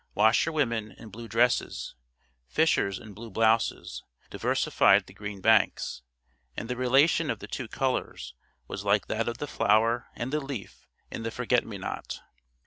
[0.15, 1.93] Washerwomen in blue dresses,
[2.47, 6.01] fishers in blue blouses, diversified the green banks;
[6.57, 8.33] and the relation of the two colours
[8.67, 12.19] was like that of the flower and the leaf in the forget me not.